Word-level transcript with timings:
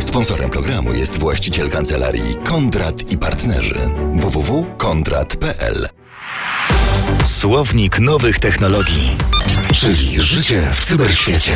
Sponsorem 0.00 0.50
programu 0.50 0.92
jest 0.92 1.18
właściciel 1.18 1.70
kancelarii 1.70 2.34
Kondrat 2.44 3.12
i 3.12 3.18
Partnerzy 3.18 3.74
www.kondrat.pl 4.14 5.88
Słownik 7.24 7.98
nowych 7.98 8.38
technologii, 8.38 9.16
czyli 9.72 10.20
życie 10.20 10.62
w 10.74 10.84
cyberświecie. 10.84 11.52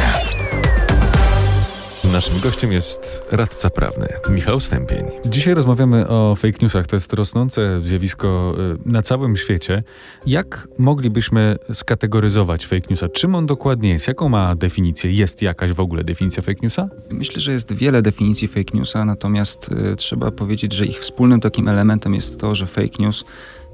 Naszym 2.15 2.41
gościem 2.41 2.73
jest 2.73 3.23
radca 3.31 3.71
prawny 3.71 4.09
Michał 4.31 4.61
Stępień. 4.61 5.05
Dzisiaj 5.27 5.55
rozmawiamy 5.55 6.09
o 6.09 6.35
fake 6.35 6.59
newsach. 6.63 6.87
To 6.87 6.97
jest 6.97 7.13
rosnące 7.13 7.81
zjawisko 7.85 8.55
y, 8.87 8.89
na 8.91 9.03
całym 9.03 9.37
świecie. 9.37 9.83
Jak 10.27 10.69
moglibyśmy 10.79 11.57
skategoryzować 11.73 12.67
fake 12.67 12.87
newsa? 12.91 13.09
Czym 13.09 13.35
on 13.35 13.47
dokładnie 13.47 13.91
jest? 13.91 14.09
Jaką 14.09 14.29
ma 14.29 14.55
definicję? 14.55 15.13
Jest 15.13 15.43
jakaś 15.43 15.73
w 15.73 15.81
ogóle 15.81 16.05
definicja 16.05 16.43
fake 16.43 16.61
newsa? 16.63 16.85
Myślę, 17.11 17.41
że 17.41 17.53
jest 17.53 17.73
wiele 17.73 18.03
definicji 18.03 18.49
fake 18.49 18.79
newsa, 18.79 19.05
natomiast 19.05 19.71
y, 19.93 19.97
trzeba 19.97 20.31
powiedzieć, 20.31 20.73
że 20.73 20.87
ich 20.87 21.01
wspólnym 21.01 21.41
takim 21.41 21.69
elementem 21.69 22.15
jest 22.15 22.41
to, 22.41 22.55
że 22.55 22.67
fake 22.67 22.97
news 22.99 23.25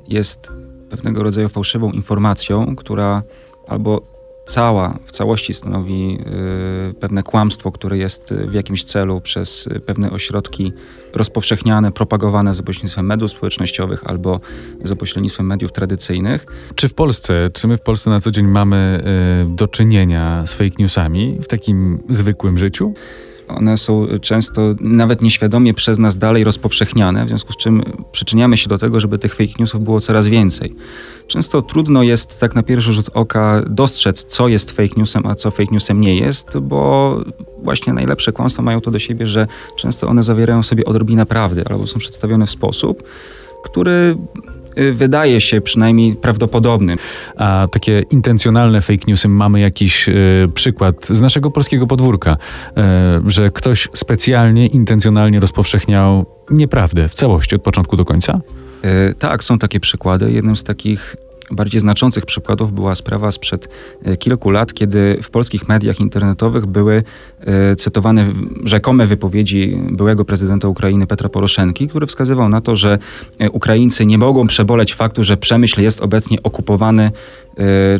jest 0.08 0.52
pewnego 0.90 1.22
rodzaju 1.22 1.48
fałszywą 1.48 1.92
informacją, 1.92 2.76
która 2.76 3.22
albo 3.68 4.02
cała, 4.50 4.98
w 5.06 5.12
całości 5.12 5.54
stanowi 5.54 6.18
y, 6.90 6.94
pewne 6.94 7.22
kłamstwo, 7.22 7.72
które 7.72 7.98
jest 7.98 8.34
w 8.34 8.52
jakimś 8.52 8.84
celu 8.84 9.20
przez 9.20 9.68
pewne 9.86 10.10
ośrodki 10.10 10.72
rozpowszechniane, 11.14 11.92
propagowane 11.92 12.54
za 12.54 12.62
pośrednictwem 12.62 13.06
mediów 13.06 13.30
społecznościowych 13.30 14.06
albo 14.06 14.40
za 14.82 14.96
pośrednictwem 14.96 15.46
mediów 15.46 15.72
tradycyjnych. 15.72 16.46
Czy 16.74 16.88
w 16.88 16.94
Polsce, 16.94 17.50
czy 17.52 17.68
my 17.68 17.76
w 17.76 17.82
Polsce 17.82 18.10
na 18.10 18.20
co 18.20 18.30
dzień 18.30 18.46
mamy 18.46 19.04
y, 19.50 19.54
do 19.56 19.68
czynienia 19.68 20.46
z 20.46 20.52
fake 20.52 20.76
newsami 20.78 21.38
w 21.42 21.46
takim 21.46 21.98
zwykłym 22.08 22.58
życiu? 22.58 22.94
One 23.54 23.76
są 23.76 24.06
często 24.20 24.74
nawet 24.80 25.22
nieświadomie 25.22 25.74
przez 25.74 25.98
nas 25.98 26.18
dalej 26.18 26.44
rozpowszechniane, 26.44 27.24
w 27.24 27.28
związku 27.28 27.52
z 27.52 27.56
czym 27.56 27.82
przyczyniamy 28.12 28.56
się 28.56 28.68
do 28.68 28.78
tego, 28.78 29.00
żeby 29.00 29.18
tych 29.18 29.34
fake 29.34 29.52
newsów 29.58 29.84
było 29.84 30.00
coraz 30.00 30.26
więcej. 30.26 30.74
Często 31.26 31.62
trudno 31.62 32.02
jest 32.02 32.40
tak 32.40 32.54
na 32.54 32.62
pierwszy 32.62 32.92
rzut 32.92 33.10
oka 33.14 33.62
dostrzec, 33.66 34.24
co 34.24 34.48
jest 34.48 34.70
fake 34.70 34.94
newsem, 34.96 35.26
a 35.26 35.34
co 35.34 35.50
fake 35.50 35.68
newsem 35.72 36.00
nie 36.00 36.16
jest, 36.16 36.58
bo 36.58 37.16
właśnie 37.62 37.92
najlepsze 37.92 38.32
kłamstwa 38.32 38.62
mają 38.62 38.80
to 38.80 38.90
do 38.90 38.98
siebie, 38.98 39.26
że 39.26 39.46
często 39.76 40.08
one 40.08 40.22
zawierają 40.22 40.62
sobie 40.62 40.84
odrobinę 40.84 41.26
prawdy 41.26 41.64
albo 41.70 41.86
są 41.86 41.98
przedstawione 41.98 42.46
w 42.46 42.50
sposób, 42.50 43.02
który 43.64 44.16
wydaje 44.92 45.40
się 45.40 45.60
przynajmniej 45.60 46.14
prawdopodobny. 46.14 46.96
A 47.36 47.68
takie 47.70 48.04
intencjonalne 48.10 48.80
fake 48.80 49.04
newsy, 49.06 49.28
mamy 49.28 49.60
jakiś 49.60 50.08
y, 50.08 50.46
przykład 50.54 51.06
z 51.06 51.20
naszego 51.20 51.50
polskiego 51.50 51.86
podwórka, 51.86 52.36
y, 52.36 53.30
że 53.30 53.50
ktoś 53.50 53.88
specjalnie, 53.92 54.66
intencjonalnie 54.66 55.40
rozpowszechniał 55.40 56.26
nieprawdę 56.50 57.08
w 57.08 57.14
całości 57.14 57.54
od 57.56 57.62
początku 57.62 57.96
do 57.96 58.04
końca? 58.04 58.40
tak, 59.18 59.44
są 59.44 59.58
takie 59.58 59.80
przykłady. 59.80 60.32
Jednym 60.32 60.56
z 60.56 60.64
takich 60.64 61.16
bardziej 61.50 61.80
znaczących 61.80 62.26
przykładów 62.26 62.72
była 62.72 62.94
sprawa 62.94 63.30
sprzed 63.30 63.68
e, 64.04 64.16
kilku 64.16 64.50
lat, 64.50 64.74
kiedy 64.74 65.18
w 65.22 65.30
polskich 65.30 65.68
mediach 65.68 66.00
internetowych 66.00 66.66
były 66.66 67.02
e, 67.40 67.76
cytowane 67.76 68.32
rzekome 68.64 69.06
wypowiedzi 69.06 69.76
byłego 69.90 70.24
prezydenta 70.24 70.68
Ukrainy 70.68 71.06
Petra 71.06 71.28
Poroszenki, 71.28 71.88
który 71.88 72.06
wskazywał 72.06 72.48
na 72.48 72.60
to, 72.60 72.76
że 72.76 72.98
e, 73.38 73.50
Ukraińcy 73.50 74.06
nie 74.06 74.18
mogą 74.18 74.46
przeboleć 74.46 74.94
faktu, 74.94 75.24
że 75.24 75.36
Przemyśl 75.36 75.82
jest 75.82 76.00
obecnie 76.00 76.38
okupowany, 76.42 77.10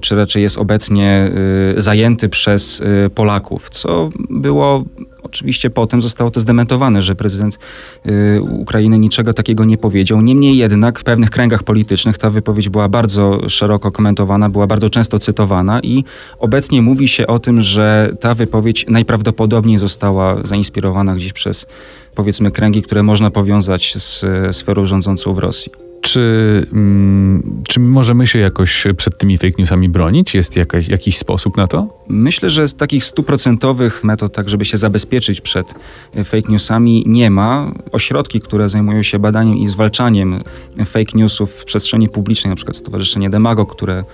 czy 0.01 0.15
raczej 0.15 0.43
jest 0.43 0.59
obecnie 0.59 1.31
zajęty 1.77 2.29
przez 2.29 2.83
Polaków, 3.15 3.71
co 3.71 4.11
było 4.31 4.85
Oczywiście 5.23 5.71
potem 5.71 6.01
zostało 6.01 6.31
to 6.31 6.41
zdementowane, 6.41 7.03
że 7.03 7.15
prezydent 7.15 7.59
y, 8.07 8.43
Ukrainy 8.43 8.99
niczego 8.99 9.35
takiego 9.35 9.65
nie 9.65 9.79
powiedział. 9.79 10.21
Niemniej 10.21 10.57
jednak 10.57 10.99
w 10.99 11.05
pewnych 11.05 11.31
kręgach 11.31 11.63
politycznych 11.63 12.19
ta 12.19 12.31
wypowiedź 12.31 12.69
była 12.69 12.89
bardzo 12.89 13.49
szeroko 13.49 13.93
komentowana, 13.93 14.49
była 14.49 14.67
bardzo 14.67 14.91
często 14.91 15.19
cytowana 15.19 15.81
i 15.81 16.05
obecnie 16.39 16.83
mówi 16.83 17.09
się 17.09 17.27
o 17.27 17.39
tym, 17.39 17.61
że 17.61 18.13
ta 18.21 18.35
wypowiedź 18.35 18.87
najprawdopodobniej 18.89 19.79
została 19.79 20.37
zainspirowana 20.45 21.15
gdzieś 21.15 21.33
przez 21.33 21.67
powiedzmy 22.15 22.51
kręgi, 22.51 22.83
które 22.83 23.03
można 23.03 23.31
powiązać 23.31 23.95
z 23.97 24.25
sferą 24.57 24.87
rządzącą 24.87 25.35
w 25.35 25.39
Rosji. 25.39 25.90
Czy, 26.01 26.67
mm, 26.73 27.63
czy 27.69 27.81
możemy 27.81 28.27
się 28.27 28.39
jakoś 28.39 28.85
przed 28.97 29.19
tymi 29.19 29.39
fake 29.39 29.55
newsami 29.59 29.89
bronić? 29.89 30.35
Jest 30.35 30.57
jakaś, 30.57 30.89
jakiś 30.89 31.19
sposób 31.19 31.57
na 31.57 31.67
to? 31.67 31.89
Myślę, 32.09 32.51
że 32.51 32.69
z 32.69 32.75
takich 32.75 33.05
stuprocentowych 33.05 34.05
metod, 34.05 34.33
tak 34.33 34.49
żeby 34.49 34.65
się 34.65 34.77
zabezpieczyć 34.77 35.41
przed 35.41 35.75
fake 36.25 36.53
newsami, 36.53 37.05
nie 37.07 37.31
ma. 37.31 37.73
Ośrodki, 37.93 38.41
które 38.41 38.69
zajmują 38.69 39.03
się 39.03 39.19
badaniem 39.19 39.57
i 39.57 39.69
zwalczaniem 39.69 40.41
fake 40.87 41.13
newsów 41.15 41.51
w 41.51 41.65
przestrzeni 41.65 42.09
publicznej, 42.09 42.55
przykład 42.55 42.77
Stowarzyszenie 42.77 43.31
Demago, 43.31 43.67
które 43.67 43.99
y, 44.01 44.05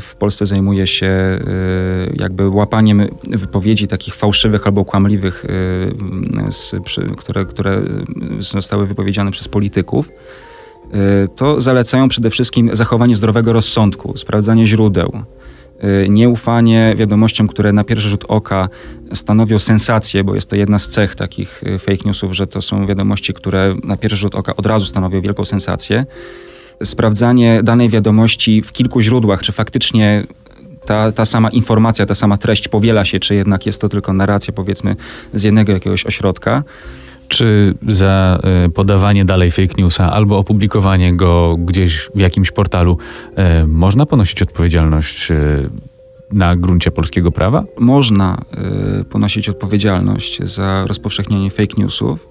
w 0.00 0.14
Polsce 0.18 0.46
zajmuje 0.46 0.86
się 0.86 1.06
y, 1.06 2.16
jakby 2.18 2.48
łapaniem 2.48 3.08
wypowiedzi 3.24 3.88
takich 3.88 4.14
fałszywych 4.14 4.66
albo 4.66 4.84
kłamliwych, 4.84 5.44
które, 7.16 7.44
które 7.44 7.82
zostały 8.38 8.86
wypowiedziane 8.86 9.30
przez 9.30 9.48
polityków. 9.48 10.08
Y, 10.94 11.28
to 11.36 11.60
zalecają 11.60 12.08
przede 12.08 12.30
wszystkim 12.30 12.70
zachowanie 12.72 13.16
zdrowego 13.16 13.52
rozsądku, 13.52 14.16
sprawdzanie 14.16 14.66
źródeł, 14.66 15.22
y, 15.84 16.08
nieufanie 16.08 16.94
wiadomościom, 16.96 17.48
które 17.48 17.72
na 17.72 17.84
pierwszy 17.84 18.08
rzut 18.08 18.24
oka 18.28 18.68
stanowią 19.12 19.58
sensację, 19.58 20.24
bo 20.24 20.34
jest 20.34 20.50
to 20.50 20.56
jedna 20.56 20.78
z 20.78 20.88
cech 20.88 21.14
takich 21.14 21.62
y, 21.62 21.78
fake 21.78 22.02
newsów, 22.04 22.32
że 22.32 22.46
to 22.46 22.60
są 22.60 22.86
wiadomości, 22.86 23.34
które 23.34 23.74
na 23.84 23.96
pierwszy 23.96 24.16
rzut 24.16 24.34
oka 24.34 24.56
od 24.56 24.66
razu 24.66 24.86
stanowią 24.86 25.20
wielką 25.20 25.44
sensację. 25.44 26.06
Sprawdzanie 26.84 27.62
danej 27.62 27.88
wiadomości 27.88 28.62
w 28.62 28.72
kilku 28.72 29.00
źródłach, 29.00 29.42
czy 29.42 29.52
faktycznie 29.52 30.24
ta, 30.86 31.12
ta 31.12 31.24
sama 31.24 31.48
informacja, 31.50 32.06
ta 32.06 32.14
sama 32.14 32.36
treść 32.36 32.68
powiela 32.68 33.04
się, 33.04 33.20
czy 33.20 33.34
jednak 33.34 33.66
jest 33.66 33.80
to 33.80 33.88
tylko 33.88 34.12
narracja, 34.12 34.52
powiedzmy, 34.52 34.96
z 35.34 35.42
jednego 35.44 35.72
jakiegoś 35.72 36.06
ośrodka. 36.06 36.62
Czy 37.28 37.74
za 37.88 38.38
e, 38.42 38.68
podawanie 38.68 39.24
dalej 39.24 39.50
fake 39.50 39.74
newsa 39.78 40.12
albo 40.12 40.38
opublikowanie 40.38 41.16
go 41.16 41.56
gdzieś 41.56 42.10
w 42.14 42.18
jakimś 42.18 42.50
portalu 42.50 42.98
e, 43.36 43.66
można 43.66 44.06
ponosić 44.06 44.42
odpowiedzialność 44.42 45.30
e, 45.30 45.36
na 46.32 46.56
gruncie 46.56 46.90
polskiego 46.90 47.32
prawa? 47.32 47.64
Można 47.78 48.38
ponosić 49.10 49.48
odpowiedzialność 49.48 50.42
za 50.42 50.86
rozpowszechnianie 50.86 51.50
fake 51.50 51.74
newsów. 51.76 52.28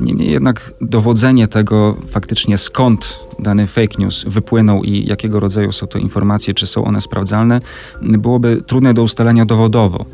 Niemniej 0.00 0.30
jednak 0.30 0.72
dowodzenie 0.80 1.48
tego 1.48 1.96
faktycznie 2.08 2.58
skąd 2.58 3.20
dany 3.38 3.66
fake 3.66 3.94
news 3.98 4.24
wypłynął 4.28 4.84
i 4.84 5.06
jakiego 5.06 5.40
rodzaju 5.40 5.72
są 5.72 5.86
to 5.86 5.98
informacje, 5.98 6.54
czy 6.54 6.66
są 6.66 6.84
one 6.84 7.00
sprawdzalne, 7.00 7.60
byłoby 8.02 8.62
trudne 8.66 8.94
do 8.94 9.02
ustalenia 9.02 9.44
dowodowo. 9.44 10.04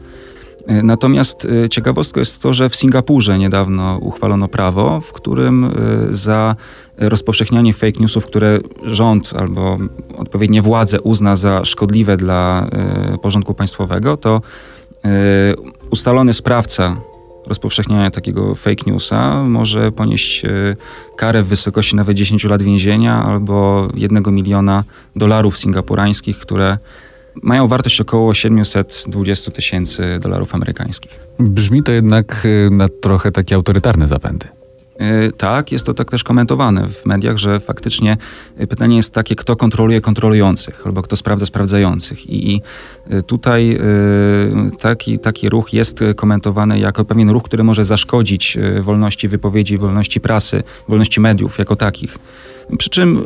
E, 0.66 0.82
natomiast 0.82 1.46
e, 1.64 1.68
ciekawostką 1.68 2.20
jest 2.20 2.42
to, 2.42 2.52
że 2.52 2.68
w 2.68 2.76
Singapurze 2.76 3.38
niedawno 3.38 3.98
uchwalono 3.98 4.48
prawo, 4.48 5.00
w 5.00 5.12
którym 5.12 5.64
e, 5.64 5.70
za 6.10 6.56
rozpowszechnianie 6.98 7.72
fake 7.74 8.00
newsów, 8.00 8.26
które 8.26 8.58
rząd 8.82 9.32
albo 9.38 9.78
odpowiednie 10.18 10.62
władze 10.62 11.00
uzna 11.00 11.36
za 11.36 11.64
szkodliwe 11.64 12.16
dla 12.16 12.68
porządku 13.22 13.54
państwowego, 13.54 14.16
to 14.16 14.42
ustalony 15.90 16.32
sprawca 16.32 16.96
rozpowszechniania 17.46 18.10
takiego 18.10 18.54
fake 18.54 18.90
newsa 18.90 19.44
może 19.44 19.92
ponieść 19.92 20.42
karę 21.16 21.42
w 21.42 21.46
wysokości 21.46 21.96
nawet 21.96 22.16
10 22.16 22.44
lat 22.44 22.62
więzienia 22.62 23.24
albo 23.24 23.88
1 23.94 24.34
miliona 24.34 24.84
dolarów 25.16 25.58
singapurańskich, 25.58 26.38
które 26.38 26.78
mają 27.42 27.68
wartość 27.68 28.00
około 28.00 28.34
720 28.34 29.50
tysięcy 29.50 30.18
dolarów 30.20 30.54
amerykańskich. 30.54 31.20
Brzmi 31.38 31.82
to 31.82 31.92
jednak 31.92 32.42
y, 32.44 32.68
na 32.70 32.88
trochę 32.88 33.32
takie 33.32 33.54
autorytarne 33.54 34.06
zapędy. 34.06 34.46
Yy, 35.00 35.32
tak, 35.32 35.72
jest 35.72 35.86
to 35.86 35.94
tak 35.94 36.10
też 36.10 36.24
komentowane 36.24 36.88
w 36.88 37.06
mediach, 37.06 37.36
że 37.36 37.60
faktycznie 37.60 38.16
y, 38.60 38.66
pytanie 38.66 38.96
jest 38.96 39.14
takie, 39.14 39.36
kto 39.36 39.56
kontroluje 39.56 40.00
kontrolujących 40.00 40.86
albo 40.86 41.02
kto 41.02 41.16
sprawdza 41.16 41.46
sprawdzających. 41.46 42.30
I, 42.30 42.62
y, 43.12 43.22
tutaj 43.22 43.78
taki, 44.78 45.18
taki 45.18 45.48
ruch 45.48 45.72
jest 45.72 46.00
komentowany 46.16 46.78
jako 46.78 47.04
pewien 47.04 47.30
ruch, 47.30 47.42
który 47.42 47.64
może 47.64 47.84
zaszkodzić 47.84 48.58
wolności 48.80 49.28
wypowiedzi, 49.28 49.78
wolności 49.78 50.20
prasy, 50.20 50.62
wolności 50.88 51.20
mediów 51.20 51.58
jako 51.58 51.76
takich. 51.76 52.18
Przy 52.78 52.90
czym 52.90 53.24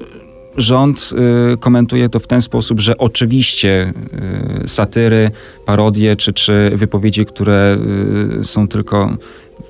Rząd 0.58 1.10
y, 1.52 1.56
komentuje 1.56 2.08
to 2.08 2.20
w 2.20 2.26
ten 2.26 2.40
sposób, 2.40 2.80
że 2.80 2.98
oczywiście 2.98 3.92
y, 4.64 4.68
satyry, 4.68 5.30
parodie 5.66 6.16
czy, 6.16 6.32
czy 6.32 6.70
wypowiedzi, 6.74 7.26
które 7.26 7.78
y, 8.40 8.44
są 8.44 8.68
tylko 8.68 9.16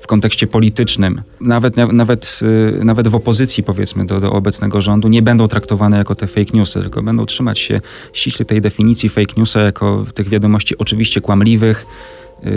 w 0.01 0.07
kontekście 0.07 0.47
politycznym, 0.47 1.21
nawet, 1.41 1.77
nawet, 1.93 2.39
nawet 2.83 3.07
w 3.07 3.15
opozycji 3.15 3.63
powiedzmy 3.63 4.05
do, 4.05 4.19
do 4.19 4.31
obecnego 4.33 4.81
rządu, 4.81 5.07
nie 5.07 5.21
będą 5.21 5.47
traktowane 5.47 5.97
jako 5.97 6.15
te 6.15 6.27
fake 6.27 6.51
newsy, 6.53 6.81
tylko 6.81 7.03
będą 7.03 7.25
trzymać 7.25 7.59
się 7.59 7.81
ściśle 8.13 8.45
tej 8.45 8.61
definicji 8.61 9.09
fake 9.09 9.33
newsa 9.37 9.61
jako 9.61 10.05
tych 10.13 10.29
wiadomości 10.29 10.77
oczywiście 10.77 11.21
kłamliwych, 11.21 11.85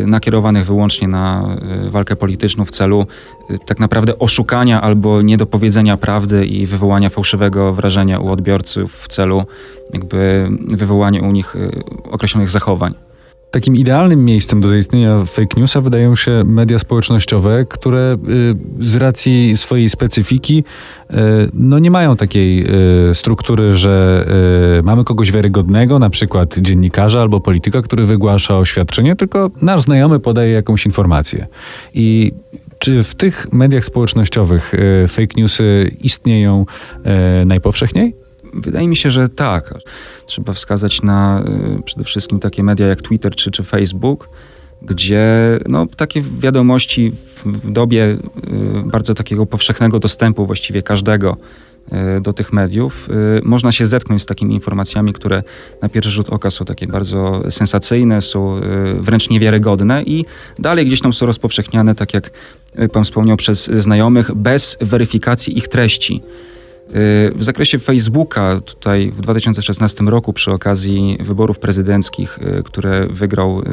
nakierowanych 0.06 0.66
wyłącznie 0.66 1.08
na 1.08 1.56
walkę 1.88 2.16
polityczną 2.16 2.64
w 2.64 2.70
celu 2.70 3.06
tak 3.66 3.80
naprawdę 3.80 4.18
oszukania 4.18 4.80
albo 4.80 5.22
niedopowiedzenia 5.22 5.96
prawdy 5.96 6.46
i 6.46 6.66
wywołania 6.66 7.08
fałszywego 7.08 7.72
wrażenia 7.72 8.18
u 8.18 8.28
odbiorców 8.28 8.96
w 8.96 9.08
celu 9.08 9.44
jakby 9.92 10.48
wywołania 10.68 11.20
u 11.20 11.32
nich 11.32 11.56
określonych 12.10 12.50
zachowań. 12.50 12.94
Takim 13.52 13.76
idealnym 13.76 14.24
miejscem 14.24 14.60
do 14.60 14.68
zaistnienia 14.68 15.24
fake 15.24 15.60
newsa 15.60 15.80
wydają 15.80 16.16
się 16.16 16.42
media 16.44 16.78
społecznościowe, 16.78 17.66
które 17.68 18.16
y, 18.80 18.84
z 18.84 18.96
racji 18.96 19.56
swojej 19.56 19.88
specyfiki 19.88 20.64
y, 21.10 21.14
no 21.52 21.78
nie 21.78 21.90
mają 21.90 22.16
takiej 22.16 22.66
y, 23.10 23.14
struktury, 23.14 23.72
że 23.72 24.26
mamy 24.84 25.04
kogoś 25.04 25.32
wiarygodnego, 25.32 25.98
na 25.98 26.10
przykład 26.10 26.58
dziennikarza 26.58 27.20
albo 27.20 27.40
polityka, 27.40 27.82
który 27.82 28.04
wygłasza 28.04 28.58
oświadczenie, 28.58 29.16
tylko 29.16 29.50
nasz 29.62 29.80
znajomy 29.80 30.20
podaje 30.20 30.52
jakąś 30.52 30.86
informację. 30.86 31.46
I 31.94 32.32
czy 32.78 33.02
w 33.02 33.14
tych 33.14 33.52
mediach 33.52 33.84
społecznościowych 33.84 34.72
fake 35.08 35.34
newsy 35.36 35.90
istnieją 36.00 36.66
najpowszechniej? 37.46 38.14
Wydaje 38.54 38.88
mi 38.88 38.96
się, 38.96 39.10
że 39.10 39.28
tak. 39.28 39.74
Trzeba 40.26 40.52
wskazać 40.52 41.02
na 41.02 41.44
y, 41.78 41.82
przede 41.82 42.04
wszystkim 42.04 42.40
takie 42.40 42.62
media 42.62 42.86
jak 42.86 43.02
Twitter 43.02 43.34
czy, 43.34 43.50
czy 43.50 43.64
Facebook, 43.64 44.28
gdzie 44.82 45.58
no, 45.68 45.86
takie 45.96 46.22
wiadomości 46.38 47.12
w, 47.34 47.44
w 47.46 47.70
dobie 47.70 48.04
y, 48.04 48.18
bardzo 48.84 49.14
takiego 49.14 49.46
powszechnego 49.46 49.98
dostępu 49.98 50.46
właściwie 50.46 50.82
każdego 50.82 51.36
y, 52.16 52.20
do 52.20 52.32
tych 52.32 52.52
mediów, 52.52 53.08
można 53.42 53.72
się 53.72 53.86
zetknąć 53.86 54.22
z 54.22 54.26
takimi 54.26 54.54
informacjami, 54.54 55.12
które 55.12 55.42
na 55.82 55.88
pierwszy 55.88 56.10
rzut 56.10 56.30
oka 56.30 56.50
są 56.50 56.64
takie 56.64 56.86
bardzo 56.86 57.42
sensacyjne, 57.50 58.20
są 58.20 58.60
wręcz 58.98 59.30
niewiarygodne 59.30 60.02
i 60.02 60.24
dalej 60.58 60.86
gdzieś 60.86 61.00
tam 61.00 61.12
są 61.12 61.26
rozpowszechniane, 61.26 61.94
tak 61.94 62.14
jak 62.14 62.30
pan 62.92 63.04
wspomniał, 63.04 63.36
przez 63.36 63.64
znajomych, 63.66 64.34
bez 64.34 64.78
weryfikacji 64.80 65.58
ich 65.58 65.68
treści. 65.68 66.22
W 67.34 67.42
zakresie 67.42 67.78
Facebooka, 67.78 68.60
tutaj 68.60 69.10
w 69.10 69.20
2016 69.20 70.04
roku, 70.04 70.32
przy 70.32 70.52
okazji 70.52 71.18
wyborów 71.20 71.58
prezydenckich, 71.58 72.38
y, 72.38 72.62
które 72.62 73.06
wygrał 73.06 73.60
y, 73.60 73.64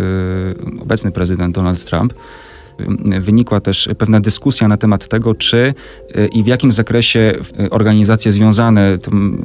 obecny 0.82 1.12
prezydent 1.12 1.56
Donald 1.56 1.86
Trump, 1.86 2.14
y, 3.14 3.20
wynikła 3.20 3.60
też 3.60 3.90
pewna 3.98 4.20
dyskusja 4.20 4.68
na 4.68 4.78
temat 4.78 5.08
tego, 5.08 5.36
czy 5.36 5.74
i 6.32 6.44
w 6.44 6.48
jakim 6.48 6.72
zakresie 6.72 7.34
organizacje 7.70 8.32
związane 8.32 8.98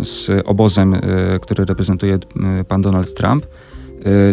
z 0.02 0.30
obozem, 0.44 1.00
który 1.40 1.64
reprezentuje 1.64 2.18
pan 2.68 2.82
Donald 2.82 3.14
Trump, 3.14 3.46
Y, 3.46 3.73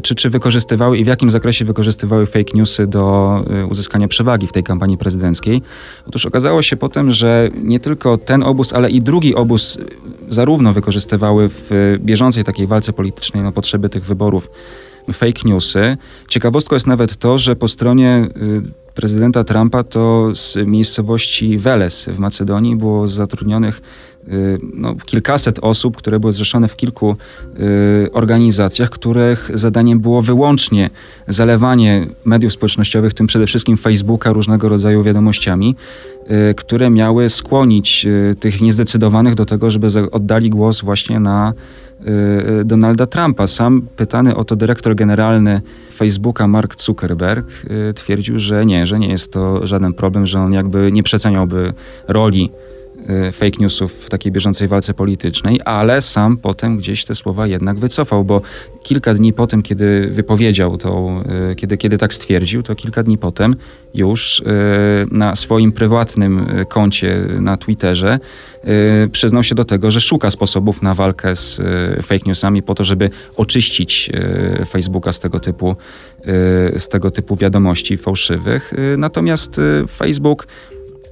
czy, 0.03 0.15
czy 0.15 0.29
wykorzystywały 0.29 0.97
i 0.97 1.03
w 1.03 1.07
jakim 1.07 1.29
zakresie 1.29 1.65
wykorzystywały 1.65 2.25
fake 2.25 2.51
newsy 2.53 2.87
do 2.87 3.37
y, 3.61 3.65
uzyskania 3.65 4.07
przewagi 4.07 4.47
w 4.47 4.51
tej 4.51 4.63
kampanii 4.63 4.97
prezydenckiej. 4.97 5.61
Otóż 6.07 6.25
okazało 6.25 6.61
się 6.61 6.77
potem, 6.77 7.11
że 7.11 7.49
nie 7.63 7.79
tylko 7.79 8.17
ten 8.17 8.43
obóz, 8.43 8.73
ale 8.73 8.89
i 8.89 9.01
drugi 9.01 9.35
obóz 9.35 9.77
zarówno 10.29 10.73
wykorzystywały 10.73 11.49
w 11.49 11.97
bieżącej 11.99 12.43
takiej 12.43 12.67
walce 12.67 12.93
politycznej 12.93 13.43
na 13.43 13.51
potrzeby 13.51 13.89
tych 13.89 14.05
wyborów 14.05 14.49
fake 15.13 15.41
newsy. 15.45 15.97
Ciekawostką 16.27 16.75
jest 16.75 16.87
nawet 16.87 17.17
to, 17.17 17.37
że 17.37 17.55
po 17.55 17.67
stronie 17.67 18.27
y, 18.37 18.61
prezydenta 18.93 19.43
Trumpa 19.43 19.83
to 19.83 20.29
z 20.35 20.57
miejscowości 20.65 21.57
Veles 21.57 22.09
w 22.11 22.19
Macedonii 22.19 22.75
było 22.75 23.07
zatrudnionych 23.07 23.81
Y, 23.81 24.10
no, 24.73 24.95
kilkaset 25.05 25.59
osób, 25.61 25.97
które 25.97 26.19
były 26.19 26.33
zrzeszone 26.33 26.67
w 26.67 26.75
kilku 26.75 27.15
y, 28.05 28.11
organizacjach, 28.11 28.89
których 28.89 29.51
zadaniem 29.53 29.99
było 29.99 30.21
wyłącznie 30.21 30.89
zalewanie 31.27 32.07
mediów 32.25 32.53
społecznościowych, 32.53 33.13
tym 33.13 33.27
przede 33.27 33.47
wszystkim 33.47 33.77
Facebooka, 33.77 34.33
różnego 34.33 34.69
rodzaju 34.69 35.03
wiadomościami, 35.03 35.75
y, 36.51 36.53
które 36.55 36.89
miały 36.89 37.29
skłonić 37.29 38.05
y, 38.05 38.35
tych 38.39 38.61
niezdecydowanych 38.61 39.35
do 39.35 39.45
tego, 39.45 39.71
żeby 39.71 39.87
oddali 40.11 40.49
głos 40.49 40.81
właśnie 40.81 41.19
na 41.19 41.53
y, 42.61 42.65
Donalda 42.65 43.05
Trumpa. 43.05 43.47
Sam 43.47 43.81
pytany 43.95 44.35
o 44.35 44.43
to 44.43 44.55
dyrektor 44.55 44.95
generalny 44.95 45.61
Facebooka 45.93 46.47
Mark 46.47 46.81
Zuckerberg 46.81 47.47
y, 47.89 47.93
twierdził, 47.93 48.39
że 48.39 48.65
nie, 48.65 48.85
że 48.85 48.99
nie 48.99 49.09
jest 49.09 49.33
to 49.33 49.67
żaden 49.67 49.93
problem, 49.93 50.27
że 50.27 50.39
on 50.39 50.53
jakby 50.53 50.91
nie 50.91 51.03
przeceniałby 51.03 51.73
roli 52.07 52.51
Y, 52.55 52.60
fake 53.31 53.57
newsów 53.59 53.93
w 53.93 54.09
takiej 54.09 54.31
bieżącej 54.31 54.67
walce 54.67 54.93
politycznej, 54.93 55.59
ale 55.65 56.01
sam 56.01 56.37
potem 56.37 56.77
gdzieś 56.77 57.05
te 57.05 57.15
słowa 57.15 57.47
jednak 57.47 57.79
wycofał, 57.79 58.23
bo 58.23 58.41
kilka 58.83 59.13
dni 59.13 59.33
po 59.33 59.47
tym, 59.47 59.63
kiedy 59.63 60.07
wypowiedział 60.11 60.77
to, 60.77 61.23
y, 61.51 61.55
kiedy, 61.55 61.77
kiedy 61.77 61.97
tak 61.97 62.13
stwierdził, 62.13 62.63
to 62.63 62.75
kilka 62.75 63.03
dni 63.03 63.17
potem 63.17 63.55
już 63.93 64.39
y, 64.39 64.43
na 65.11 65.35
swoim 65.35 65.71
prywatnym 65.71 66.47
koncie 66.69 67.27
na 67.39 67.57
Twitterze 67.57 68.19
przyznał 69.11 69.43
się 69.43 69.55
do 69.55 69.65
tego, 69.65 69.91
że 69.91 70.01
szuka 70.01 70.29
sposobów 70.29 70.81
na 70.81 70.93
walkę 70.93 71.35
z 71.35 71.61
fake 72.05 72.23
newsami 72.25 72.63
po 72.63 72.75
to, 72.75 72.83
żeby 72.83 73.09
oczyścić 73.37 74.09
Facebooka 74.69 75.11
z 75.11 75.19
tego 75.19 75.39
typu, 75.39 75.75
z 76.77 76.89
tego 76.89 77.11
typu 77.11 77.35
wiadomości 77.35 77.97
fałszywych. 77.97 78.73
Natomiast 78.97 79.61
Facebook 79.97 80.47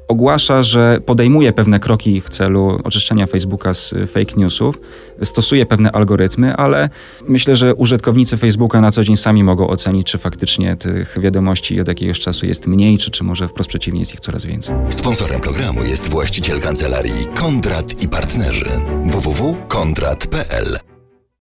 ogłasza, 0.09 0.63
że 0.63 0.99
podejmuje 1.05 1.53
pewne 1.53 1.79
kroki 1.79 2.21
w 2.21 2.29
celu 2.29 2.79
oczyszczenia 2.83 3.27
Facebooka 3.27 3.73
z 3.73 3.93
fake 4.07 4.33
newsów, 4.37 4.79
stosuje 5.23 5.65
pewne 5.65 5.91
algorytmy, 5.91 6.55
ale 6.55 6.89
myślę, 7.27 7.55
że 7.55 7.75
użytkownicy 7.75 8.37
Facebooka 8.37 8.81
na 8.81 8.91
co 8.91 9.03
dzień 9.03 9.17
sami 9.17 9.43
mogą 9.43 9.67
ocenić, 9.67 10.07
czy 10.07 10.17
faktycznie 10.17 10.75
tych 10.75 11.19
wiadomości 11.19 11.81
od 11.81 11.87
jakiegoś 11.87 12.19
czasu 12.19 12.45
jest 12.45 12.67
mniej, 12.67 12.97
czy, 12.97 13.11
czy 13.11 13.23
może 13.23 13.47
wprost 13.47 13.69
przeciwnie 13.69 13.99
jest 13.99 14.13
ich 14.13 14.19
coraz 14.19 14.45
więcej. 14.45 14.75
Sponsorem 14.89 15.41
programu 15.41 15.83
jest 15.83 16.09
właściciel 16.09 16.61
kancelarii 16.61 17.25
Kondrat 17.35 18.03
i 18.03 18.07
partnerzy 18.07 18.65
www.kondrat.pl 19.03 20.79